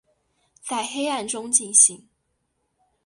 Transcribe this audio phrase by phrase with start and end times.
[0.63, 2.09] 在黑暗中进行